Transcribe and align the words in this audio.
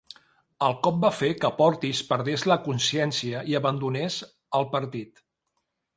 El 0.67 0.71
cop 0.87 0.95
va 1.03 1.11
fer 1.17 1.27
que 1.43 1.51
Portis 1.59 2.01
perdés 2.13 2.45
la 2.53 2.57
consciència 2.69 3.45
i 3.53 3.59
abandonés 3.61 4.19
el 4.61 4.69
partit. 4.73 5.27